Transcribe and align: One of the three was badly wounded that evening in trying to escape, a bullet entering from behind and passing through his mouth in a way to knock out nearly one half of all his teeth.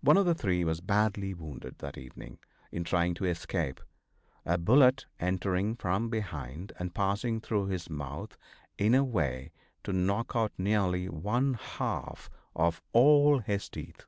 One 0.00 0.16
of 0.16 0.24
the 0.24 0.34
three 0.34 0.64
was 0.64 0.80
badly 0.80 1.34
wounded 1.34 1.80
that 1.80 1.98
evening 1.98 2.38
in 2.72 2.84
trying 2.84 3.12
to 3.16 3.26
escape, 3.26 3.82
a 4.46 4.56
bullet 4.56 5.04
entering 5.20 5.76
from 5.76 6.08
behind 6.08 6.72
and 6.78 6.94
passing 6.94 7.38
through 7.38 7.66
his 7.66 7.90
mouth 7.90 8.38
in 8.78 8.94
a 8.94 9.04
way 9.04 9.52
to 9.84 9.92
knock 9.92 10.32
out 10.34 10.52
nearly 10.56 11.06
one 11.10 11.52
half 11.52 12.30
of 12.56 12.80
all 12.94 13.40
his 13.40 13.68
teeth. 13.68 14.06